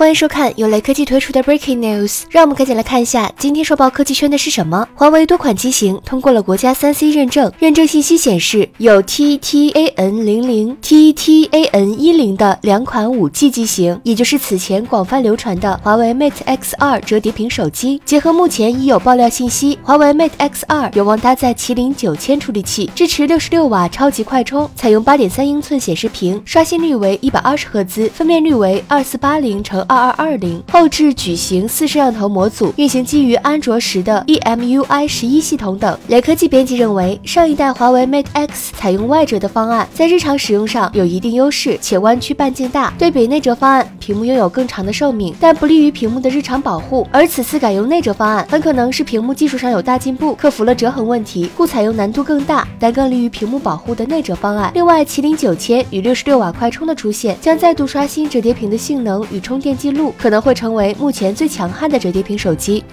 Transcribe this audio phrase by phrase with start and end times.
[0.00, 4.88] 欢迎收看由雷科技推出的 Breaking News，让我们赶紧来看一下今天刷爆科技圈的是什么。
[4.94, 18.00] 华为多款机型通过了国家三 C 认证，认证信息显示有 TTAN 零零、TTAN 一零的两款五 G 机型，也就是此前广泛流传的华为 Mate X 二折叠屏手机。
[18.06, 29.86] 结合目前已有爆料信息，华为 Mate X 二有望搭载麒麟九千处理器，支持六十六瓦超级快充，采用八点三英寸显示屏，刷新率为一百二十赫兹，分辨率为二四八零乘。
[29.90, 35.98] 二二二零后置矩形四摄像头模组，运行基于安卓十的 EMUI 十一系统等。
[36.06, 42.94] 雷科技编辑认为，上一代华为 Mate X 采用外折的方案，在日常使用上有一定优势，且弯曲半径大。
[42.96, 47.04] 对比内折方案，屏幕拥有更长的寿命，但不利于屏幕的日常保护。
[47.10, 54.70] 而此次改用内折方案，很可能是屏幕技术上有大进步，克服了折痕问题，故采用难度更大但更利于屏幕保护的内折方案。
[54.72, 59.76] 另外，麒麟九千与六十六瓦快充的出现，将再度刷新折叠屏的性能与充电。
[59.80, 62.84] 记录可能会成为目前最强悍的折叠屏手机。